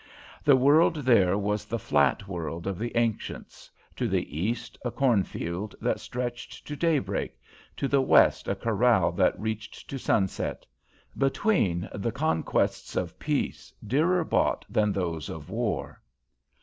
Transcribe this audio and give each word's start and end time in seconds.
The 0.43 0.55
world 0.55 0.95
there 0.95 1.37
was 1.37 1.63
the 1.65 1.77
flat 1.77 2.27
world 2.27 2.65
of 2.65 2.79
the 2.79 2.97
ancients; 2.97 3.69
to 3.95 4.07
the 4.07 4.35
east, 4.35 4.75
a 4.83 4.89
cornfield 4.89 5.75
that 5.79 5.99
stretched 5.99 6.65
to 6.65 6.75
daybreak; 6.75 7.37
to 7.77 7.87
the 7.87 8.01
west, 8.01 8.47
a 8.47 8.55
corral 8.55 9.11
that 9.11 9.39
reached 9.39 9.87
to 9.91 9.99
sunset; 9.99 10.65
between, 11.15 11.87
the 11.93 12.11
conquests 12.11 12.95
of 12.95 13.19
peace, 13.19 13.71
dearer 13.85 14.23
bought 14.23 14.65
than 14.67 14.91
those 14.91 15.29
of 15.29 15.51
war. 15.51 16.01